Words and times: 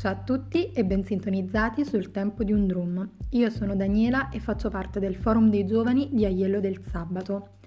Ciao 0.00 0.12
a 0.12 0.16
tutti 0.16 0.72
e 0.72 0.82
ben 0.82 1.04
sintonizzati 1.04 1.84
sul 1.84 2.10
tempo 2.10 2.42
di 2.42 2.52
un 2.52 2.66
drum. 2.66 3.06
Io 3.32 3.50
sono 3.50 3.76
Daniela 3.76 4.30
e 4.30 4.40
faccio 4.40 4.70
parte 4.70 4.98
del 4.98 5.14
forum 5.14 5.50
dei 5.50 5.66
giovani 5.66 6.08
di 6.10 6.24
Aiello 6.24 6.58
del 6.58 6.80
Sabato. 6.90 7.58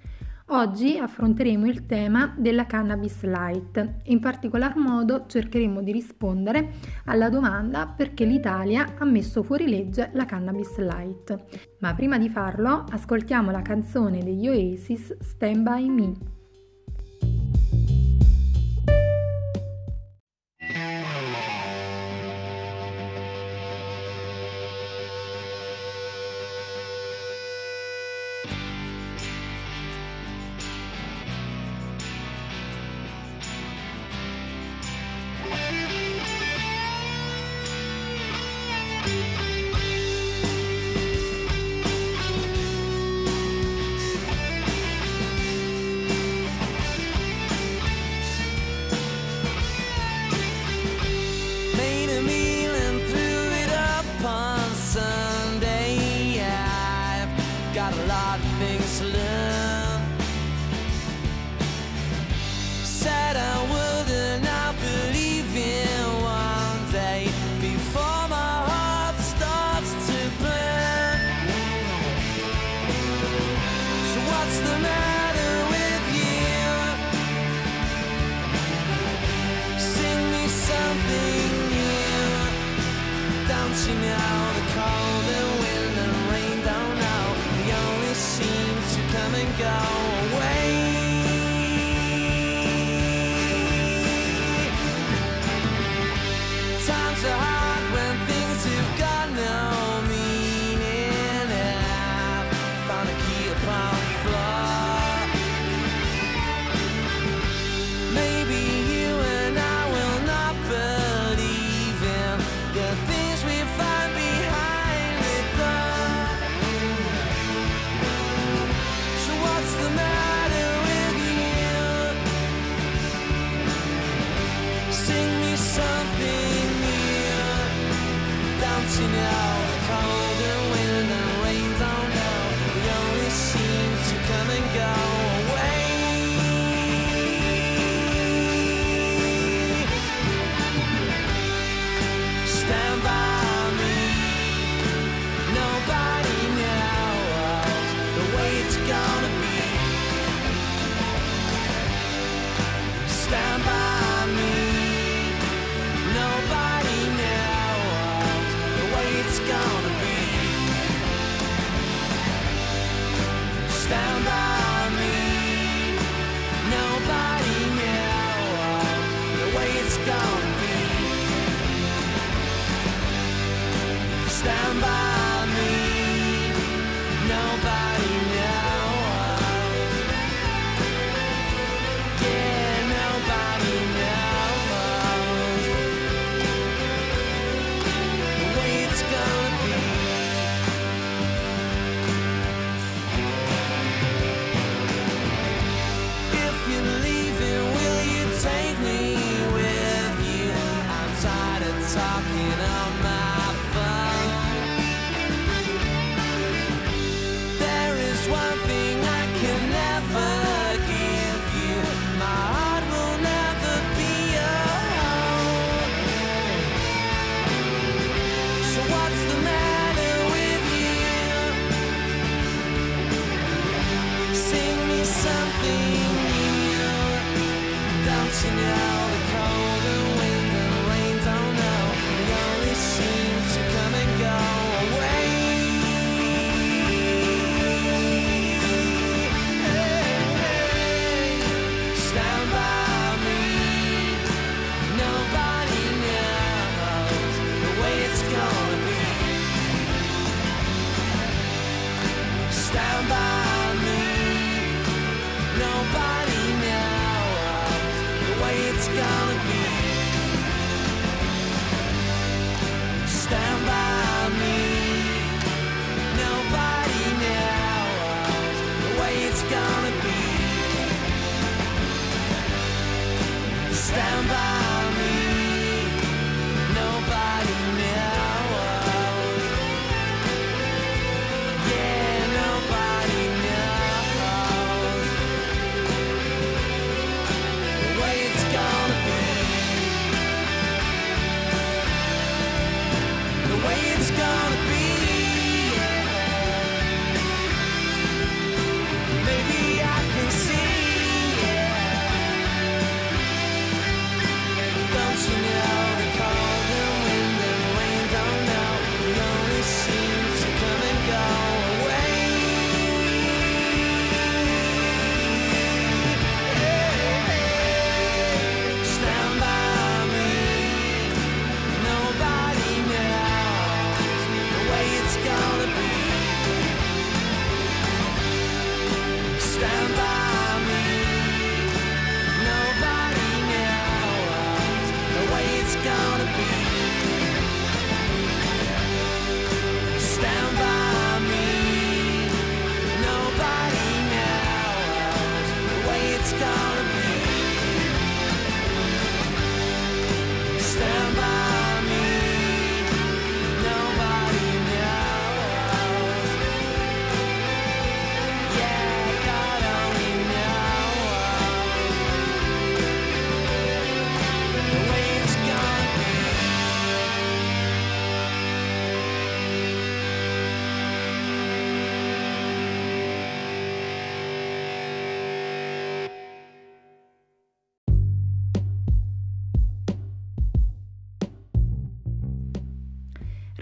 Oggi 0.46 0.98
affronteremo 0.98 1.64
il 1.64 1.86
tema 1.86 2.34
della 2.36 2.66
cannabis 2.66 3.22
light 3.22 3.76
e 3.76 4.00
in 4.06 4.18
particolar 4.18 4.74
modo 4.74 5.26
cercheremo 5.28 5.80
di 5.80 5.92
rispondere 5.92 6.72
alla 7.04 7.28
domanda 7.28 7.86
perché 7.86 8.24
l'Italia 8.24 8.96
ha 8.98 9.04
messo 9.04 9.44
fuori 9.44 9.68
legge 9.68 10.10
la 10.14 10.24
cannabis 10.24 10.76
light. 10.78 11.36
Ma 11.78 11.94
prima 11.94 12.18
di 12.18 12.28
farlo 12.28 12.84
ascoltiamo 12.90 13.52
la 13.52 13.62
canzone 13.62 14.24
degli 14.24 14.48
Oasis 14.48 15.18
Stand 15.20 15.62
By 15.62 15.88
Me. 15.88 16.42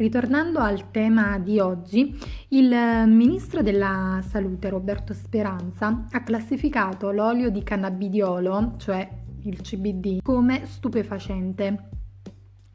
Ritornando 0.02 0.58
al 0.58 0.90
tema 0.90 1.38
di 1.38 1.60
oggi, 1.60 2.18
il 2.48 2.74
ministro 3.06 3.62
della 3.62 4.20
Salute 4.26 4.68
Roberto 4.68 5.14
Speranza 5.14 6.06
ha 6.10 6.22
classificato 6.24 7.12
l'olio 7.12 7.50
di 7.50 7.62
cannabidiolo, 7.62 8.74
cioè 8.78 9.08
il 9.42 9.60
CBD, 9.60 10.20
come 10.20 10.66
stupefacente. 10.66 11.88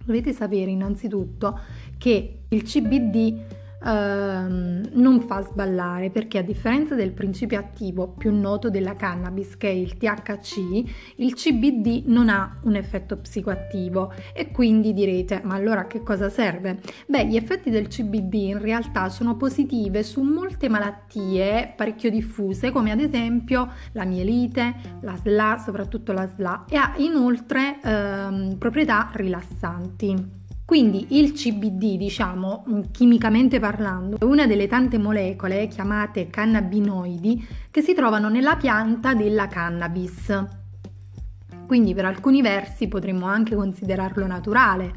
Dovete 0.06 0.32
sapere 0.32 0.72
innanzitutto 0.72 1.60
che 1.98 2.44
il 2.48 2.64
CBD 2.64 3.57
Uh, 3.80 3.90
non 3.90 5.24
fa 5.28 5.44
sballare 5.44 6.10
perché 6.10 6.40
a 6.40 6.42
differenza 6.42 6.96
del 6.96 7.12
principio 7.12 7.60
attivo 7.60 8.08
più 8.08 8.34
noto 8.36 8.72
della 8.72 8.96
cannabis 8.96 9.56
che 9.56 9.70
è 9.70 9.74
il 9.74 9.98
THC, 9.98 10.58
il 11.18 11.34
CBD 11.36 12.04
non 12.08 12.28
ha 12.30 12.60
un 12.64 12.76
effetto 12.76 13.18
psicoattivo 13.18 14.12
e 14.34 14.52
quindi 14.52 14.94
direte 14.94 15.42
ma 15.44 15.54
allora 15.54 15.82
a 15.82 15.88
che 15.88 16.02
cosa 16.02 16.30
serve? 16.30 16.80
Beh, 17.06 17.28
gli 17.28 17.36
effetti 17.36 17.70
del 17.70 17.88
CBD 17.88 18.34
in 18.34 18.60
realtà 18.60 19.10
sono 19.10 19.36
positive 19.36 20.02
su 20.02 20.22
molte 20.22 20.70
malattie 20.70 21.72
parecchio 21.76 22.10
diffuse 22.10 22.72
come 22.72 22.92
ad 22.92 23.00
esempio 23.00 23.72
la 23.92 24.06
mielite, 24.06 24.74
la 25.02 25.16
SLA, 25.16 25.62
soprattutto 25.64 26.14
la 26.14 26.28
SLA 26.28 26.66
e 26.68 26.76
ha 26.78 26.94
inoltre 26.98 27.80
uh, 27.84 28.58
proprietà 28.58 29.10
rilassanti. 29.14 30.37
Quindi 30.68 31.18
il 31.18 31.32
CBD, 31.32 31.96
diciamo, 31.96 32.66
chimicamente 32.92 33.58
parlando, 33.58 34.20
è 34.20 34.26
una 34.26 34.46
delle 34.46 34.68
tante 34.68 34.98
molecole 34.98 35.68
chiamate 35.68 36.28
cannabinoidi 36.28 37.48
che 37.72 37.82
si 37.82 37.94
trovano 37.94 38.28
nella 38.28 38.58
pianta 38.58 39.14
della 39.14 39.48
cannabis. 39.48 40.46
Quindi 41.66 41.94
per 41.94 42.04
alcuni 42.04 42.42
versi 42.42 42.90
potremmo 42.90 43.28
anche 43.28 43.56
considerarlo 43.56 44.28
naturale, 44.28 44.94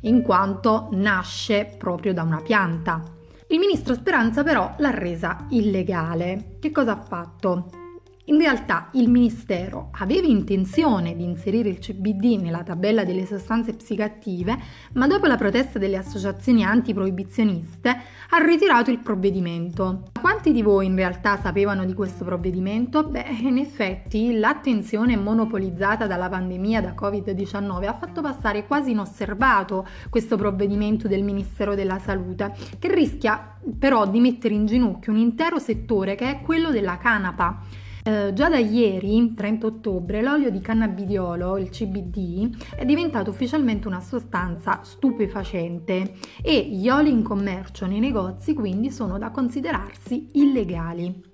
in 0.00 0.22
quanto 0.22 0.88
nasce 0.90 1.72
proprio 1.78 2.12
da 2.12 2.24
una 2.24 2.40
pianta. 2.40 3.00
Il 3.46 3.60
ministro 3.60 3.94
Speranza 3.94 4.42
però 4.42 4.74
l'ha 4.78 4.90
resa 4.90 5.46
illegale. 5.50 6.56
Che 6.58 6.72
cosa 6.72 6.98
ha 6.98 7.00
fatto? 7.00 7.81
In 8.26 8.38
realtà 8.38 8.88
il 8.92 9.10
Ministero 9.10 9.88
aveva 9.98 10.28
intenzione 10.28 11.16
di 11.16 11.24
inserire 11.24 11.68
il 11.68 11.80
CBD 11.80 12.40
nella 12.40 12.62
tabella 12.62 13.04
delle 13.04 13.26
sostanze 13.26 13.72
psicoattive, 13.72 14.56
ma 14.92 15.08
dopo 15.08 15.26
la 15.26 15.36
protesta 15.36 15.80
delle 15.80 15.96
associazioni 15.96 16.62
antiproibizioniste 16.62 17.88
ha 18.30 18.38
ritirato 18.44 18.92
il 18.92 19.00
provvedimento. 19.00 20.04
Quanti 20.20 20.52
di 20.52 20.62
voi 20.62 20.86
in 20.86 20.94
realtà 20.94 21.36
sapevano 21.40 21.84
di 21.84 21.94
questo 21.94 22.24
provvedimento? 22.24 23.02
Beh, 23.02 23.26
in 23.40 23.58
effetti 23.58 24.38
l'attenzione 24.38 25.16
monopolizzata 25.16 26.06
dalla 26.06 26.28
pandemia 26.28 26.80
da 26.80 26.94
Covid-19 26.94 27.88
ha 27.88 27.94
fatto 27.94 28.22
passare 28.22 28.68
quasi 28.68 28.92
inosservato 28.92 29.84
questo 30.08 30.36
provvedimento 30.36 31.08
del 31.08 31.24
Ministero 31.24 31.74
della 31.74 31.98
Salute, 31.98 32.54
che 32.78 32.94
rischia 32.94 33.56
però 33.76 34.06
di 34.06 34.20
mettere 34.20 34.54
in 34.54 34.66
ginocchio 34.66 35.10
un 35.10 35.18
intero 35.18 35.58
settore 35.58 36.14
che 36.14 36.30
è 36.30 36.40
quello 36.40 36.70
della 36.70 36.98
canapa 36.98 37.90
eh, 38.02 38.32
già 38.34 38.48
da 38.48 38.58
ieri, 38.58 39.32
30 39.34 39.66
ottobre, 39.66 40.22
l'olio 40.22 40.50
di 40.50 40.60
cannabidiolo, 40.60 41.56
il 41.58 41.70
CBD, 41.70 42.74
è 42.74 42.84
diventato 42.84 43.30
ufficialmente 43.30 43.86
una 43.86 44.00
sostanza 44.00 44.80
stupefacente 44.82 46.14
e 46.42 46.68
gli 46.68 46.88
oli 46.88 47.10
in 47.10 47.22
commercio 47.22 47.86
nei 47.86 48.00
negozi 48.00 48.54
quindi 48.54 48.90
sono 48.90 49.18
da 49.18 49.30
considerarsi 49.30 50.28
illegali. 50.32 51.31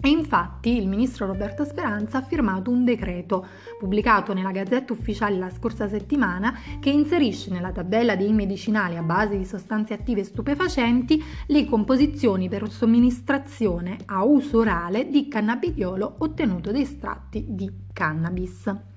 E 0.00 0.08
infatti 0.08 0.76
il 0.76 0.86
ministro 0.86 1.26
Roberto 1.26 1.64
Speranza 1.64 2.18
ha 2.18 2.22
firmato 2.22 2.70
un 2.70 2.84
decreto 2.84 3.46
pubblicato 3.78 4.34
nella 4.34 4.50
Gazzetta 4.50 4.92
Ufficiale 4.92 5.36
la 5.36 5.50
scorsa 5.50 5.88
settimana 5.88 6.56
che 6.80 6.90
inserisce 6.90 7.50
nella 7.50 7.72
tabella 7.72 8.14
dei 8.14 8.32
medicinali 8.32 8.96
a 8.96 9.02
base 9.02 9.36
di 9.36 9.44
sostanze 9.44 9.94
attive 9.94 10.22
stupefacenti 10.22 11.22
le 11.46 11.64
composizioni 11.64 12.48
per 12.48 12.70
somministrazione 12.70 13.96
a 14.06 14.22
uso 14.22 14.58
orale 14.58 15.08
di 15.08 15.28
cannabidiolo 15.28 16.16
ottenuto 16.18 16.70
da 16.70 16.78
estratti 16.78 17.44
di 17.48 17.70
cannabis. 17.92 18.95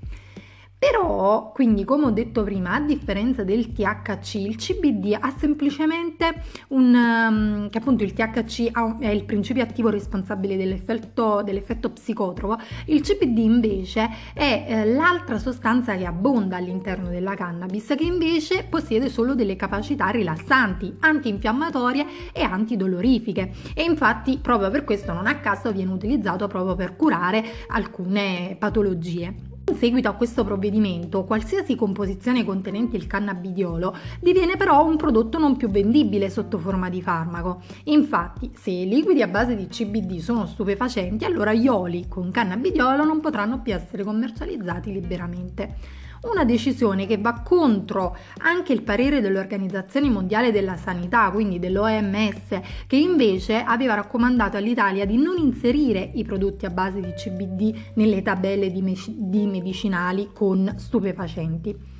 Però, 0.79 1.51
quindi, 1.51 1.83
come 1.83 2.05
ho 2.05 2.09
detto 2.09 2.41
prima, 2.43 2.75
a 2.75 2.79
differenza 2.79 3.43
del 3.43 3.73
THC, 3.73 4.35
il 4.35 4.55
CBD 4.55 5.17
ha 5.19 5.29
semplicemente 5.37 6.41
un... 6.69 6.95
Um, 6.95 7.69
che 7.69 7.79
appunto 7.79 8.05
il 8.05 8.13
THC 8.13 8.71
è 8.99 9.09
il 9.09 9.25
principio 9.25 9.61
attivo 9.61 9.89
responsabile 9.89 10.55
dell'effetto, 10.55 11.41
dell'effetto 11.43 11.89
psicotropo, 11.89 12.57
il 12.85 13.01
CBD 13.01 13.39
invece 13.39 14.09
è 14.33 14.65
eh, 14.69 14.85
l'altra 14.93 15.37
sostanza 15.37 15.97
che 15.97 16.05
abbonda 16.05 16.55
all'interno 16.55 17.09
della 17.09 17.35
cannabis, 17.35 17.87
che 17.97 18.05
invece 18.05 18.63
possiede 18.63 19.09
solo 19.09 19.35
delle 19.35 19.57
capacità 19.57 20.07
rilassanti, 20.07 20.95
antinfiammatorie 21.01 22.05
e 22.31 22.41
antidolorifiche. 22.41 23.51
E 23.73 23.83
infatti, 23.83 24.37
proprio 24.37 24.69
per 24.69 24.85
questo, 24.85 25.11
non 25.11 25.27
a 25.27 25.39
caso 25.39 25.73
viene 25.73 25.91
utilizzato 25.91 26.47
proprio 26.47 26.75
per 26.75 26.95
curare 26.95 27.43
alcune 27.67 28.55
patologie. 28.57 29.48
In 29.69 29.75
seguito 29.75 30.09
a 30.09 30.13
questo 30.13 30.43
provvedimento, 30.43 31.25
qualsiasi 31.25 31.75
composizione 31.75 32.43
contenente 32.43 32.97
il 32.97 33.05
cannabidiolo 33.05 33.95
diviene 34.19 34.57
però 34.57 34.83
un 34.83 34.97
prodotto 34.97 35.37
non 35.37 35.57
più 35.57 35.69
vendibile 35.69 36.31
sotto 36.31 36.57
forma 36.57 36.89
di 36.89 37.03
farmaco. 37.03 37.61
Infatti, 37.83 38.51
se 38.55 38.71
i 38.71 38.87
liquidi 38.87 39.21
a 39.21 39.27
base 39.27 39.55
di 39.55 39.67
CBD 39.67 40.17
sono 40.17 40.47
stupefacenti, 40.47 41.23
allora 41.23 41.53
gli 41.53 41.67
oli 41.67 42.07
con 42.07 42.31
cannabidiolo 42.31 43.03
non 43.03 43.19
potranno 43.19 43.61
più 43.61 43.75
essere 43.75 44.03
commercializzati 44.03 44.91
liberamente. 44.91 45.98
Una 46.21 46.43
decisione 46.43 47.07
che 47.07 47.17
va 47.17 47.41
contro 47.41 48.17
anche 48.39 48.73
il 48.73 48.81
parere 48.81 49.21
dell'Organizzazione 49.21 50.09
Mondiale 50.09 50.51
della 50.51 50.75
Sanità, 50.75 51.29
quindi 51.31 51.59
dell'OMS, 51.59 52.59
che 52.87 52.97
invece 52.97 53.63
aveva 53.63 53.93
raccomandato 53.93 54.57
all'Italia 54.57 55.05
di 55.05 55.15
non 55.15 55.37
inserire 55.37 56.11
i 56.15 56.25
prodotti 56.25 56.65
a 56.65 56.71
base 56.71 56.99
di 56.99 57.13
CBD 57.13 57.93
nelle 57.93 58.21
tabelle 58.21 58.69
di, 58.69 58.81
me- 58.81 58.95
di 59.07 59.47
medicinali 59.47 60.29
con 60.33 60.73
stupefacenti. 60.77 61.98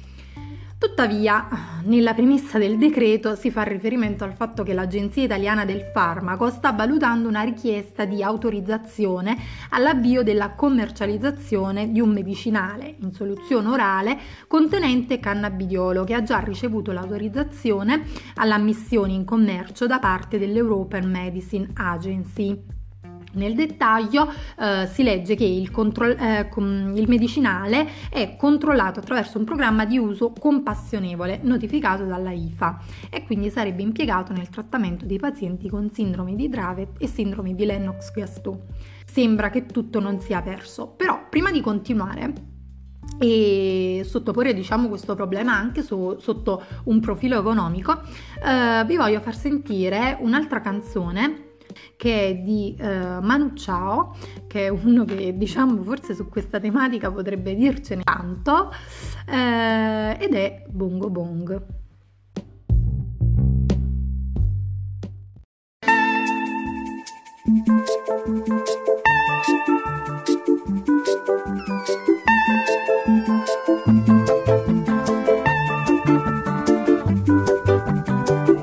Tuttavia, 0.79 1.81
nella 1.83 2.13
premessa 2.13 2.57
del 2.57 2.77
decreto 2.77 3.35
si 3.35 3.51
fa 3.51 3.63
riferimento 3.63 4.23
al 4.23 4.31
fatto 4.31 4.63
che 4.63 4.73
l'Agenzia 4.73 5.25
Italiana 5.25 5.65
del 5.65 5.81
Farmaco 5.93 6.49
sta 6.49 6.71
valutando 6.71 7.27
una 7.27 7.41
richiesta 7.41 8.05
di 8.05 8.23
autorizzazione 8.23 9.35
all'avvio 9.71 10.23
della 10.23 10.51
commercializzazione 10.51 11.91
di 11.91 11.99
un 11.99 12.11
medicinale 12.11 12.95
in 12.99 13.11
soluzione 13.11 13.67
orale 13.67 14.17
contenente 14.47 15.19
cannabidiolo 15.19 16.05
che 16.05 16.13
ha 16.13 16.23
già 16.23 16.39
ricevuto 16.39 16.93
l'autorizzazione 16.93 18.05
all'ammissione 18.35 19.11
in 19.11 19.25
commercio 19.25 19.85
da 19.85 19.99
parte 19.99 20.39
dell'European 20.39 21.09
Medicine 21.11 21.71
Agency. 21.73 22.78
Nel 23.31 23.53
dettaglio 23.53 24.27
eh, 24.57 24.87
si 24.91 25.03
legge 25.03 25.35
che 25.35 25.45
il, 25.45 25.69
contro- 25.69 26.15
eh, 26.15 26.49
il, 26.55 27.05
medicinale 27.07 27.87
è 28.09 28.35
controllato 28.35 28.99
attraverso 28.99 29.37
un 29.37 29.43
programma 29.43 29.85
di 29.85 29.97
uso 29.97 30.33
compassionevole 30.37 31.39
notificato 31.43 32.05
dalla 32.05 32.31
IFA 32.31 32.79
e 33.09 33.23
quindi 33.25 33.49
sarebbe 33.49 33.83
impiegato 33.83 34.33
nel 34.33 34.49
trattamento 34.49 35.05
dei 35.05 35.19
pazienti 35.19 35.69
con 35.69 35.91
sindrome 35.91 36.35
di 36.35 36.49
Dravet 36.49 36.95
e 36.97 37.07
sindrome 37.07 37.53
di 37.53 37.65
Lennox-Gastaut. 37.65 38.61
Sembra 39.05 39.49
che 39.49 39.65
tutto 39.65 39.99
non 39.99 40.19
sia 40.19 40.41
perso, 40.41 40.87
però 40.87 41.27
prima 41.29 41.51
di 41.51 41.61
continuare 41.61 42.57
e 43.19 44.03
sottoporre 44.05 44.53
diciamo 44.53 44.87
questo 44.87 45.13
problema 45.15 45.53
anche 45.53 45.81
su, 45.81 46.15
sotto 46.19 46.63
un 46.85 46.99
profilo 46.99 47.39
economico, 47.39 48.01
eh, 48.43 48.83
vi 48.85 48.95
voglio 48.95 49.19
far 49.19 49.35
sentire 49.35 50.17
un'altra 50.21 50.61
canzone 50.61 51.47
che 51.95 52.27
è 52.27 52.35
di 52.35 52.75
uh, 52.79 53.21
Manu 53.21 53.53
Chao, 53.53 54.15
che 54.47 54.65
è 54.65 54.69
uno 54.69 55.05
che 55.05 55.37
diciamo 55.37 55.81
forse 55.83 56.15
su 56.15 56.27
questa 56.29 56.59
tematica 56.59 57.11
potrebbe 57.11 57.55
dircene 57.55 58.03
tanto, 58.03 58.71
uh, 59.27 59.31
ed 60.21 60.33
è 60.33 60.63
Bongo 60.69 61.09
Bong. 61.09 61.77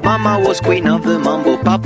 Mama 0.03 0.39
was 0.39 0.61
queen 0.61 0.87
of 0.89 1.03
the 1.03 1.19
mambo, 1.19 1.59
Papa 1.59 1.86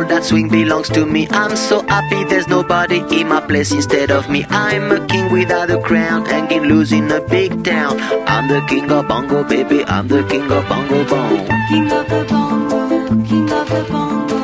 that 0.21 0.27
swing 0.27 0.49
belongs 0.49 0.89
to 0.89 1.05
me. 1.05 1.27
I'm 1.31 1.55
so 1.55 1.81
happy 1.87 2.23
there's 2.25 2.47
nobody 2.47 2.99
in 3.19 3.27
my 3.27 3.41
place 3.41 3.71
instead 3.71 4.11
of 4.11 4.29
me. 4.29 4.45
I'm 4.49 4.91
a 4.91 5.05
king 5.07 5.31
without 5.31 5.69
a 5.71 5.81
crown, 5.81 6.25
hanging 6.25 6.63
loose 6.63 6.91
in 6.91 7.11
a 7.11 7.21
big 7.21 7.63
town. 7.63 7.99
I'm 8.27 8.47
the 8.47 8.61
king 8.67 8.91
of 8.91 9.07
bongo, 9.07 9.43
baby. 9.43 9.83
I'm 9.85 10.07
the 10.07 10.23
king 10.23 10.51
of 10.51 10.67
bongo 10.69 11.03
bong. 11.05 11.47
King 11.69 11.91
of 11.91 12.07
the 12.09 12.25
bongo, 12.29 13.07
king 13.25 13.51
of 13.51 13.69
the 13.69 13.83
bongo. 13.89 14.37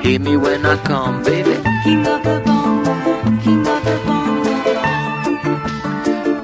Hear 0.00 0.20
me 0.20 0.36
when 0.36 0.66
I 0.66 0.76
come, 0.84 1.22
baby. 1.22 1.56
King 1.84 2.06
of 2.06 2.22
the 2.22 2.42
bongo, 2.44 2.94
king 3.42 3.66
of 3.66 3.84
the 3.84 3.96
bongo. 4.04 4.15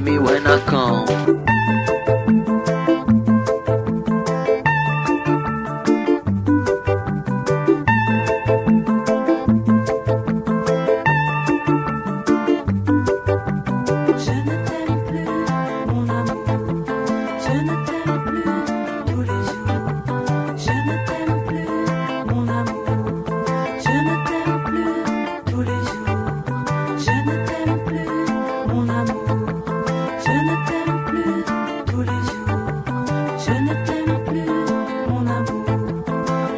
baby. 0.00 0.10
Me 0.12 0.18
when 0.18 0.46
I 0.46 0.58
come. 0.66 1.37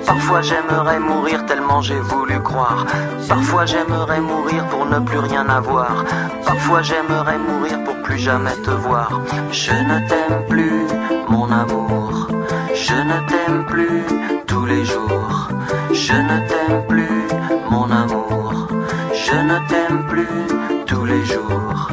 Parfois 0.07 0.43
j'aimerais 0.43 1.01
mourir 1.01 1.45
tellement 1.47 1.81
j'ai 1.81 1.99
voulu 1.99 2.41
croire. 2.41 2.87
Parfois 3.29 3.67
j'aimerais 3.67 4.21
mourir 4.21 4.65
pour 4.69 4.87
ne 4.87 4.99
plus 5.01 5.19
rien 5.19 5.49
avoir. 5.49 6.05
Parfois 6.45 6.83
j'aimerais 6.83 7.39
mourir 7.39 7.83
pour 7.85 7.97
plus 8.03 8.19
jamais 8.19 8.55
te 8.65 8.71
voir. 8.71 9.21
Je 9.51 9.73
ne 9.73 9.99
t'aime 10.09 10.47
plus, 10.49 10.87
mon 11.29 11.51
amour. 11.51 12.29
Je 12.75 12.95
ne 12.95 13.19
t'aime 13.29 13.65
plus 13.67 14.05
tous 14.47 14.67
les 14.67 14.85
jours. 14.85 15.49
Je 15.93 16.13
ne 16.13 16.49
t'aime 16.49 16.87
plus, 16.89 17.27
mon 17.71 17.91
amour. 17.91 18.69
Je 19.13 19.35
ne 19.35 19.59
t'aime 19.69 20.07
plus 20.09 20.85
tous 20.87 21.05
les 21.05 21.25
jours. 21.25 21.89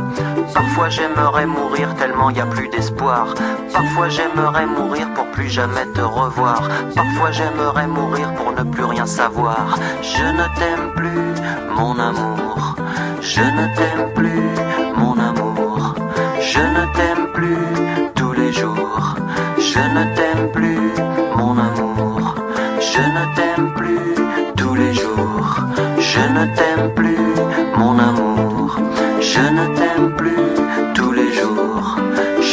Parfois 0.57 0.89
j'aimerais 0.89 1.45
mourir 1.45 1.93
tellement 1.99 2.31
y 2.31 2.39
a 2.39 2.45
plus 2.47 2.67
d'espoir. 2.69 3.35
Parfois 3.71 4.09
j'aimerais 4.09 4.65
mourir 4.65 5.07
pour 5.13 5.27
plus 5.27 5.49
jamais 5.49 5.85
te 5.93 6.01
revoir. 6.01 6.67
Parfois 6.95 7.31
j'aimerais 7.31 7.85
mourir 7.85 8.33
pour 8.33 8.51
ne 8.53 8.63
plus 8.63 8.85
rien 8.85 9.05
savoir. 9.05 9.77
Je 10.01 10.23
ne 10.39 10.45
t'aime 10.57 10.89
plus, 10.95 11.33
mon 11.75 11.99
amour. 11.99 12.75
Je 13.21 13.41
ne 13.41 13.65
t'aime 13.75 14.13
plus, 14.15 14.49
mon 14.95 15.15
amour. 15.19 15.93
Je 16.41 16.59
ne 16.59 16.83
t'aime 16.95 17.27
plus 17.33 18.11
tous 18.15 18.31
les 18.31 18.51
jours. 18.51 19.15
Je 19.59 19.79
ne 19.79 20.15
t'aime 20.15 20.51
plus, 20.51 20.91
mon 21.35 21.55
amour. 21.55 22.35
Je 22.79 23.01
ne 23.15 23.35
t'aime 23.35 23.73
plus 23.75 24.15
tous 24.55 24.73
les 24.73 24.93
jours. 24.95 25.59
Je 25.99 26.19
ne 26.19 26.45
t'aime 26.55 26.89
plus, 26.95 27.35
mon 27.77 27.99
amour. 27.99 28.79
Je 29.21 29.39
ne 29.39 29.75
t'aime 29.75 30.15
plus. 30.15 30.46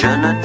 Shouldn't 0.05 0.44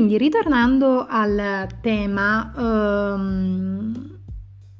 Quindi, 0.00 0.16
ritornando 0.16 1.04
al 1.06 1.66
tema, 1.82 2.54
ehm, 2.56 4.20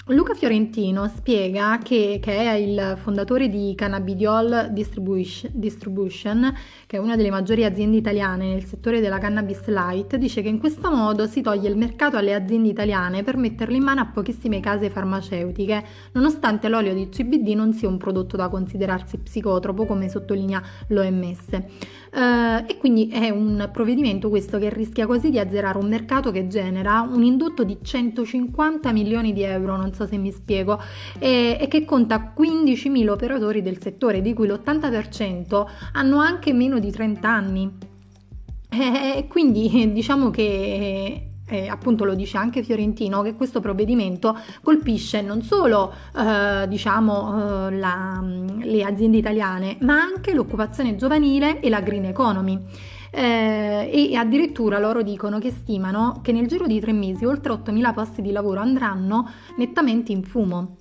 Luca 0.06 0.32
Fiorentino 0.32 1.06
spiega 1.08 1.78
che, 1.82 2.18
che 2.22 2.36
è 2.36 2.54
il 2.54 2.96
fondatore 3.02 3.50
di 3.50 3.74
Cannabidiol 3.76 4.70
Distribution, 4.72 6.54
che 6.86 6.96
è 6.96 6.98
una 6.98 7.16
delle 7.16 7.28
maggiori 7.30 7.64
aziende 7.64 7.98
italiane 7.98 8.48
nel 8.48 8.64
settore 8.64 9.00
della 9.00 9.18
cannabis 9.18 9.66
light, 9.66 10.16
dice 10.16 10.40
che 10.40 10.48
in 10.48 10.58
questo 10.58 10.90
modo 10.90 11.26
si 11.26 11.42
toglie 11.42 11.68
il 11.68 11.76
mercato 11.76 12.16
alle 12.16 12.32
aziende 12.34 12.68
italiane 12.68 13.22
per 13.22 13.36
metterlo 13.36 13.76
in 13.76 13.82
mano 13.82 14.00
a 14.00 14.06
pochissime 14.06 14.58
case 14.58 14.88
farmaceutiche, 14.88 15.84
nonostante 16.12 16.68
l'olio 16.68 16.94
di 16.94 17.10
CBD 17.10 17.48
non 17.48 17.74
sia 17.74 17.88
un 17.88 17.98
prodotto 17.98 18.38
da 18.38 18.48
considerarsi 18.48 19.18
psicotropo, 19.18 19.84
come 19.84 20.08
sottolinea 20.08 20.62
l'OMS. 20.88 21.58
Eh, 22.12 22.64
e 22.66 22.76
quindi 22.76 23.08
è 23.08 23.30
un 23.30 23.68
provvedimento 23.72 24.28
questo 24.28 24.58
che 24.58 24.68
rischia 24.68 25.06
quasi 25.06 25.30
di 25.30 25.38
azzerare 25.38 25.78
un 25.78 25.88
mercato 25.88 26.32
che 26.32 26.48
genera 26.48 27.08
un 27.08 27.22
indotto 27.22 27.62
di 27.62 27.78
150 27.80 28.92
milioni 28.92 29.32
di 29.32 29.42
euro, 29.42 29.76
non 29.76 29.92
so 29.94 30.06
se 30.06 30.16
mi 30.16 30.32
spiego, 30.32 30.80
e, 31.18 31.56
e 31.60 31.68
che 31.68 31.84
conta 31.84 32.32
15.000 32.36 33.08
operatori 33.08 33.62
del 33.62 33.80
settore, 33.80 34.22
di 34.22 34.34
cui 34.34 34.48
l'80% 34.48 35.66
hanno 35.92 36.18
anche 36.18 36.52
meno 36.52 36.78
di 36.78 36.90
30 36.90 37.28
anni. 37.28 37.70
E 38.72 39.26
quindi 39.28 39.90
diciamo 39.92 40.30
che 40.30 41.29
e 41.50 41.68
appunto 41.68 42.04
lo 42.04 42.14
dice 42.14 42.36
anche 42.36 42.62
Fiorentino, 42.62 43.22
che 43.22 43.34
questo 43.34 43.60
provvedimento 43.60 44.38
colpisce 44.62 45.20
non 45.20 45.42
solo 45.42 45.92
eh, 46.16 46.68
diciamo, 46.68 47.68
eh, 47.68 47.76
la, 47.76 48.22
le 48.60 48.84
aziende 48.84 49.18
italiane, 49.18 49.76
ma 49.80 50.00
anche 50.00 50.32
l'occupazione 50.32 50.96
giovanile 50.96 51.60
e 51.60 51.68
la 51.68 51.80
green 51.80 52.04
economy. 52.04 52.58
Eh, 53.12 53.90
e 53.92 54.14
addirittura 54.14 54.78
loro 54.78 55.02
dicono 55.02 55.40
che 55.40 55.50
stimano 55.50 56.20
che 56.22 56.30
nel 56.30 56.46
giro 56.46 56.68
di 56.68 56.78
tre 56.78 56.92
mesi 56.92 57.24
oltre 57.24 57.52
8.000 57.52 57.92
posti 57.92 58.22
di 58.22 58.30
lavoro 58.30 58.60
andranno 58.60 59.28
nettamente 59.56 60.12
in 60.12 60.22
fumo 60.22 60.76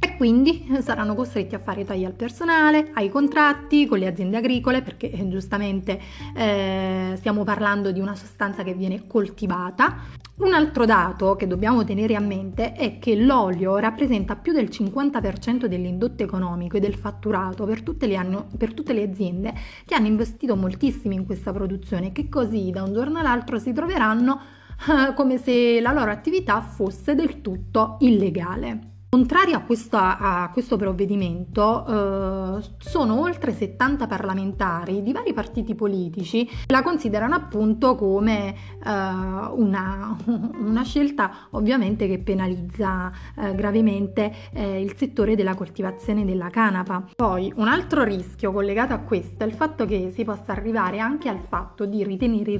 e 0.00 0.16
quindi 0.16 0.66
saranno 0.80 1.14
costretti 1.14 1.54
a 1.54 1.58
fare 1.58 1.84
tagli 1.84 2.04
al 2.04 2.12
personale, 2.12 2.90
ai 2.94 3.08
contratti 3.08 3.86
con 3.86 3.98
le 3.98 4.06
aziende 4.06 4.36
agricole, 4.36 4.82
perché 4.82 5.10
eh, 5.10 5.28
giustamente 5.28 6.00
eh, 6.34 7.14
stiamo 7.16 7.44
parlando 7.44 7.90
di 7.90 8.00
una 8.00 8.14
sostanza 8.14 8.62
che 8.62 8.74
viene 8.74 9.06
coltivata. 9.06 10.26
Un 10.38 10.52
altro 10.52 10.84
dato 10.84 11.34
che 11.34 11.48
dobbiamo 11.48 11.84
tenere 11.84 12.14
a 12.14 12.20
mente 12.20 12.72
è 12.72 13.00
che 13.00 13.16
l'olio 13.16 13.76
rappresenta 13.78 14.36
più 14.36 14.52
del 14.52 14.68
50% 14.68 15.64
dell'indotto 15.64 16.22
economico 16.22 16.76
e 16.76 16.80
del 16.80 16.94
fatturato 16.94 17.64
per 17.64 17.82
tutte, 17.82 18.06
le 18.06 18.14
anno, 18.14 18.46
per 18.56 18.72
tutte 18.72 18.92
le 18.92 19.02
aziende 19.02 19.52
che 19.84 19.96
hanno 19.96 20.06
investito 20.06 20.54
moltissimo 20.54 21.14
in 21.14 21.26
questa 21.26 21.52
produzione 21.52 22.12
che 22.12 22.28
così 22.28 22.70
da 22.70 22.84
un 22.84 22.92
giorno 22.92 23.18
all'altro 23.18 23.58
si 23.58 23.72
troveranno 23.72 24.40
come 25.16 25.38
se 25.38 25.80
la 25.80 25.90
loro 25.90 26.12
attività 26.12 26.60
fosse 26.60 27.16
del 27.16 27.40
tutto 27.40 27.96
illegale. 28.00 28.87
Contrari 29.10 29.54
a, 29.54 29.62
questa, 29.62 30.18
a, 30.18 30.50
questo 30.50 30.76
provvedimento 30.76 32.58
eh, 32.58 32.62
sono 32.76 33.20
oltre 33.22 33.52
70 33.52 34.06
parlamentari 34.06 35.02
di 35.02 35.12
vari 35.12 35.32
partiti 35.32 35.74
politici 35.74 36.44
che 36.44 36.54
la 36.66 36.82
considerano 36.82 37.34
appunto 37.34 37.94
come 37.94 38.50
eh, 38.50 38.90
una, 38.90 40.14
una, 40.26 40.82
scelta 40.84 41.48
ovviamente 41.52 42.06
che 42.06 42.18
penalizza 42.18 43.10
eh, 43.34 43.54
gravemente 43.54 44.30
eh, 44.52 44.82
il 44.82 44.94
settore 44.94 45.36
della 45.36 45.54
coltivazione 45.54 46.26
della 46.26 46.50
canapa. 46.50 47.02
Poi 47.16 47.50
un 47.56 47.66
altro 47.66 48.04
rischio 48.04 48.52
collegato 48.52 48.92
a 48.92 48.98
questo 48.98 49.42
è 49.42 49.46
il 49.46 49.54
fatto 49.54 49.86
che 49.86 50.10
si 50.14 50.22
possa 50.22 50.52
arrivare 50.52 50.98
anche 50.98 51.30
al 51.30 51.40
fatto 51.40 51.86
di 51.86 52.04
ritenere 52.04 52.58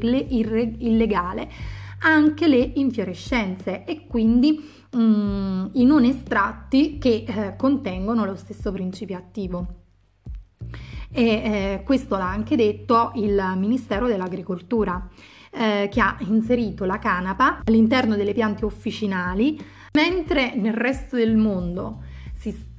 illegale 0.78 1.50
anche 2.00 2.46
le 2.46 2.72
infiorescenze 2.76 3.84
e 3.84 4.06
quindi 4.06 4.76
mm, 4.96 5.66
i 5.72 5.84
non 5.84 6.04
estratti 6.04 6.98
che 6.98 7.24
eh, 7.26 7.56
contengono 7.56 8.24
lo 8.24 8.36
stesso 8.36 8.72
principio 8.72 9.16
attivo. 9.16 9.66
E 11.10 11.24
eh, 11.24 11.82
questo 11.84 12.16
l'ha 12.16 12.28
anche 12.28 12.56
detto 12.56 13.12
il 13.14 13.54
Ministero 13.56 14.06
dell'Agricoltura, 14.06 15.08
eh, 15.50 15.88
che 15.90 16.00
ha 16.00 16.16
inserito 16.20 16.84
la 16.84 16.98
canapa 16.98 17.62
all'interno 17.64 18.16
delle 18.16 18.34
piante 18.34 18.64
officinali, 18.64 19.58
mentre 19.92 20.54
nel 20.54 20.74
resto 20.74 21.16
del 21.16 21.36
mondo 21.36 22.02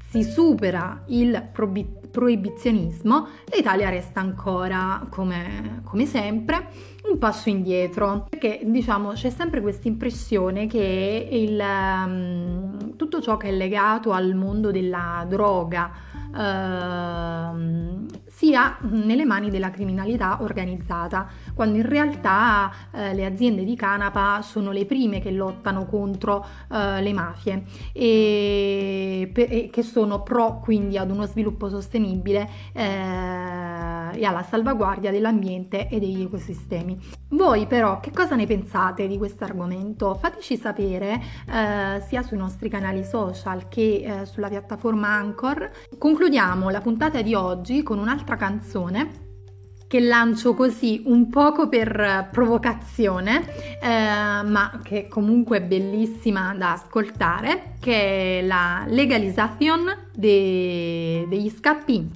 si, 0.10 0.24
supera 0.24 1.04
il 1.08 1.50
proibizionismo, 2.12 3.28
l'Italia 3.56 3.90
resta 3.90 4.20
ancora, 4.20 5.06
come, 5.10 5.82
come 5.84 6.06
sempre, 6.06 6.68
un 7.10 7.18
passo 7.18 7.50
indietro, 7.50 8.26
perché 8.30 8.62
diciamo 8.64 9.12
c'è 9.12 9.30
sempre 9.30 9.62
questa 9.62 9.88
impressione 9.88 10.68
che 10.68 11.28
il, 11.32 11.60
um, 11.60 12.96
tutto 12.96 13.22
ciò 13.22 13.38
che 13.38 13.50
è 13.50 13.52
legato 13.52 14.12
al 14.12 14.34
mondo 14.36 14.72
della 14.72 15.26
droga 15.28 15.92
uh, 16.32 18.06
sia 18.28 18.78
nelle 18.82 19.26
mani 19.26 19.50
della 19.50 19.70
criminalità 19.70 20.42
organizzata, 20.42 21.30
quando 21.60 21.76
in 21.76 21.90
realtà 21.90 22.72
uh, 22.90 23.14
le 23.14 23.26
aziende 23.26 23.66
di 23.66 23.76
canapa 23.76 24.42
sono 24.42 24.72
le 24.72 24.86
prime 24.86 25.20
che 25.20 25.30
lottano 25.30 25.86
contro 25.88 26.38
uh, 26.70 27.02
le 27.02 27.12
mafie 27.12 27.66
e, 27.92 29.30
per, 29.34 29.52
e, 29.52 29.70
che 29.70 29.84
sono 29.84 30.24
pro 30.24 30.62
quindi 30.62 30.98
ad 30.98 31.12
uno 31.12 31.26
sviluppo 31.26 31.68
sostenibile 31.68 32.50
eh, 32.72 32.82
e 32.82 34.24
alla 34.24 34.42
salvaguardia 34.42 35.12
dell'ambiente 35.12 35.90
e 35.90 36.00
degli 36.00 36.22
ecosistemi. 36.22 36.98
Voi 37.32 37.66
però 37.68 38.00
che 38.00 38.12
cosa 38.12 38.36
ne 38.36 38.46
pensate 38.46 39.06
di 39.08 39.18
questo 39.18 39.44
argomento? 39.44 40.16
Fateci 40.16 40.56
sapere 40.56 41.22
eh, 41.46 42.02
sia 42.08 42.22
sui 42.22 42.38
nostri 42.38 42.70
canali 42.70 43.04
social 43.04 43.68
che 43.68 44.22
eh, 44.22 44.26
sulla 44.26 44.48
piattaforma 44.48 45.10
Anchor. 45.10 45.70
Concludiamo 45.98 46.70
la 46.70 46.80
puntata 46.80 47.22
di 47.22 47.34
oggi 47.34 47.84
con 47.84 48.00
un'altra 48.00 48.38
canzone 48.38 49.28
che 49.90 50.00
lancio 50.00 50.54
così 50.54 51.02
un 51.06 51.30
poco 51.30 51.68
per 51.68 52.30
provocazione, 52.32 53.44
eh, 53.82 54.44
ma 54.44 54.80
che 54.84 55.08
comunque 55.08 55.58
è 55.58 55.62
bellissima 55.64 56.54
da 56.56 56.74
ascoltare, 56.74 57.74
che 57.80 58.40
è 58.40 58.46
la 58.46 58.86
legalizzazione 58.88 60.10
de- 60.14 61.26
degli 61.28 61.50
scappi. 61.50 62.08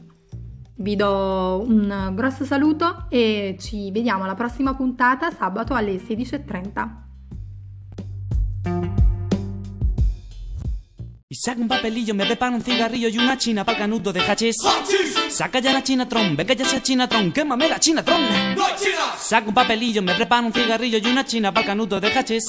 Vi 0.76 0.96
do 0.96 1.66
un 1.68 2.12
grosso 2.14 2.46
saluto 2.46 3.08
e 3.10 3.58
ci 3.60 3.90
vediamo 3.90 4.26
alla 4.26 4.36
prossima 4.36 4.76
puntata 4.76 5.32
sabato 5.32 5.74
alle 5.74 5.96
16.30. 5.96 7.02
Y 11.28 11.36
saca 11.36 11.60
un 11.60 11.68
papelillo, 11.68 12.14
me 12.14 12.28
prepara 12.28 12.54
un 12.54 12.62
cigarrillo 12.62 13.08
y 13.08 13.18
una 13.18 13.36
china 13.38 13.64
para 13.66 13.76
el 13.76 13.82
canuto 13.82 14.14
de 14.14 14.20
hachís. 14.20 14.58
Saca 15.34 15.60
ya 15.60 15.74
la 15.74 15.82
chinatron, 15.82 16.36
venga 16.36 16.54
ya 16.54 16.64
esa 16.64 16.80
chinatron, 16.80 17.32
quémame 17.32 17.68
la 17.68 17.80
chinatron. 17.80 18.22
¡No 18.56 18.66
hay 18.68 18.76
chinas! 18.76 19.20
Saca 19.20 19.48
un 19.48 19.54
papelillo, 19.56 20.04
me 20.04 20.14
prepara 20.14 20.46
un 20.46 20.54
cigarrillo 20.54 21.00
y 21.00 21.08
una 21.08 21.26
china 21.26 21.52
para 21.52 21.62
el 21.62 21.68
canuto 21.70 22.00
de 22.00 22.14
hachís. 22.14 22.46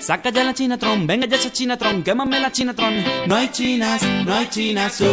Saca 0.00 0.30
ya 0.30 0.42
la 0.42 0.54
chinatron, 0.54 1.06
venga 1.06 1.26
ya 1.26 1.36
esa 1.36 1.52
chinatron, 1.52 2.02
quémame 2.02 2.40
la 2.40 2.50
chinatron. 2.50 3.04
No 3.26 3.36
hay 3.36 3.48
chinas, 3.48 4.02
no 4.24 4.34
hay 4.34 4.48
chinas 4.48 4.98
hoy. 5.02 5.06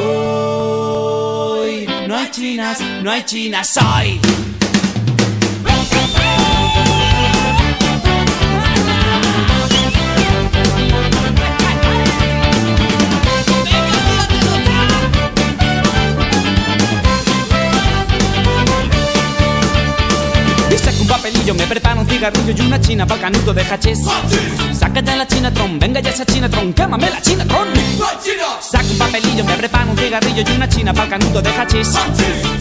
No 2.08 2.16
hay 2.16 2.32
chinas, 2.32 2.80
no 2.80 3.12
hay 3.12 3.24
chinas 3.26 3.78
hoy. 3.78 4.22
Cigarrillo 22.24 22.64
y 22.64 22.68
una 22.68 22.80
china 22.80 23.06
para 23.06 23.16
el 23.16 23.22
canuto 23.22 23.54
de 23.54 23.62
hachís. 23.64 24.00
Saca 24.74 25.02
ya 25.02 25.16
la 25.16 25.28
chinatron, 25.28 25.80
venga 25.80 26.00
ya 26.00 26.10
esa 26.10 26.26
chinatron, 26.26 26.74
quémame 26.74 27.10
la 27.10 27.22
chinatron. 27.22 27.68
¡No 27.74 28.08
hay 28.08 28.18
chinas! 28.24 28.66
Saca 28.72 28.86
un 28.86 28.98
papelillo, 28.98 29.44
me 29.44 29.56
prepara 29.56 29.86
un 29.86 29.98
cigarrillo 29.98 30.44
y 30.48 30.56
una 30.56 30.70
china 30.70 30.94
para 30.94 31.04
el 31.06 31.10
canuto 31.12 31.42
de 31.42 31.50
hachís. 31.50 31.90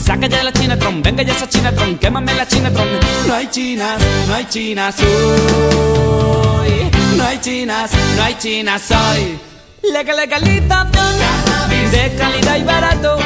Saca 0.04 0.26
ya 0.26 0.42
la 0.42 0.52
chinatron, 0.52 1.02
venga 1.02 1.22
ya 1.22 1.32
esa 1.32 1.48
chinatron, 1.48 1.96
quémame 1.98 2.34
la 2.34 2.46
chinatron. 2.46 2.88
No 3.26 3.34
hay 3.34 3.46
chinas, 3.48 4.02
no 4.26 4.34
hay 4.34 4.46
chinas 4.46 4.96
hoy. 4.98 6.90
No 7.16 7.24
hay 7.24 7.38
chinas, 7.38 7.90
no 8.16 8.22
hay 8.22 8.34
chinas 8.38 8.90
hoy. 8.90 9.38
Legal 9.92 10.16
legalización 10.16 10.90
de 11.92 12.16
calidad 12.16 12.56
y 12.56 12.62
barato. 12.64 13.18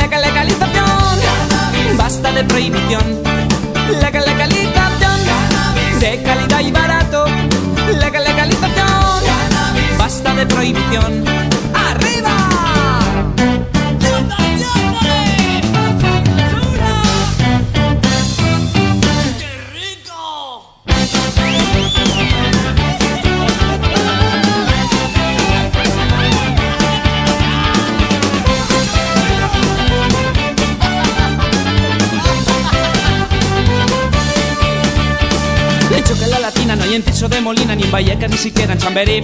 Legal 0.00 0.22
legalización, 0.22 1.96
basta 1.96 2.32
de 2.32 2.44
prohibición. 2.44 3.22
Legal 4.00 4.24
legalización 4.26 4.79
de 6.00 6.22
calidad 6.22 6.60
y 6.60 6.72
barato. 6.72 7.26
Legal 7.98 8.24
legalización, 8.24 9.22
basta 9.98 10.34
de 10.34 10.46
prohibición. 10.46 11.24
¡Arriba! 11.74 12.39
De 37.30 37.40
Molina 37.40 37.74
ni 37.74 37.84
en 37.84 37.90
Vallecas 37.90 38.30
ni 38.30 38.36
siquiera 38.36 38.72
en 38.72 38.78
Chamberí. 38.78 39.22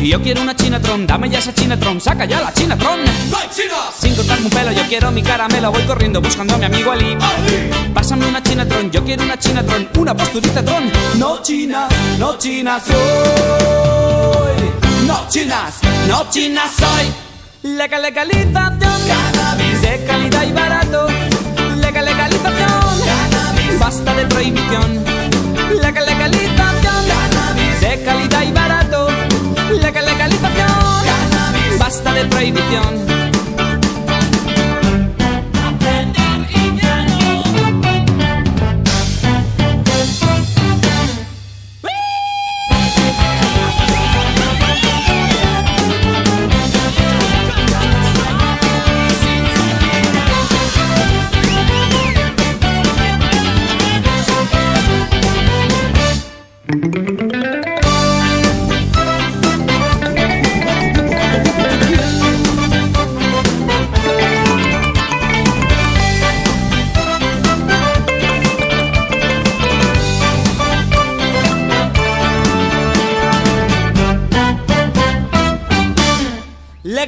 Y 0.00 0.08
yo 0.08 0.20
quiero 0.22 0.42
una 0.42 0.54
chinatron, 0.54 1.06
dame 1.06 1.30
ya 1.30 1.38
esa 1.38 1.54
chinatron, 1.54 2.00
saca 2.00 2.24
ya 2.24 2.40
la 2.40 2.52
chinatron. 2.52 3.00
Sin 3.98 4.14
cortarme 4.14 4.46
un 4.46 4.50
pelo, 4.50 4.72
yo 4.72 4.82
quiero 4.88 5.10
mi 5.10 5.22
caramelo, 5.22 5.72
voy 5.72 5.82
corriendo 5.82 6.20
buscando 6.20 6.54
a 6.54 6.58
mi 6.58 6.64
amigo 6.64 6.92
Ali. 6.92 7.16
Pásame 7.94 8.26
una 8.26 8.42
chinatron, 8.42 8.90
yo 8.90 9.04
quiero 9.04 9.22
una 9.24 9.38
chinatron, 9.38 9.88
una 9.96 10.16
posturita 10.16 10.62
tron. 10.64 10.90
No 11.16 11.40
chinas, 11.42 11.88
no 12.18 12.36
chinas 12.38 12.82
soy. 12.84 12.96
No 15.06 15.26
chinas, 15.28 15.74
no 16.08 16.28
chinas 16.30 16.70
soy. 16.78 17.06
Legal 17.62 18.02
legalización, 18.02 18.78
de 19.82 20.04
calidad 20.06 20.44
y 20.48 20.52
barato. 20.52 21.08
Legal 21.76 22.04
legalización, 22.04 23.78
basta 23.80 24.14
de 24.14 24.26
prohibición. 24.26 25.04
Legal 25.82 26.06
legalización, 26.06 26.57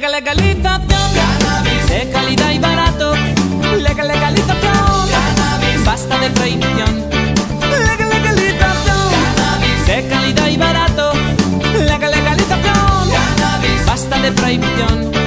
Legal 0.01 0.13
legalización, 0.13 1.13
de 1.87 2.09
calidad 2.11 2.49
y 2.49 2.57
barato. 2.57 3.13
Legal 3.77 4.07
legalización, 4.07 5.85
basta 5.85 6.17
de 6.17 6.29
prohibición. 6.31 7.07
Legal 7.69 8.09
legalización, 8.09 9.85
de 9.85 10.07
calidad 10.07 10.47
y 10.47 10.57
barato. 10.57 11.13
Legal 11.85 12.09
legalización, 12.09 13.11
basta 13.85 14.17
de 14.17 14.31
prohibición. 14.31 15.20